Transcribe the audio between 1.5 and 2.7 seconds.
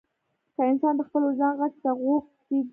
غږ ته غوږ کېږدي.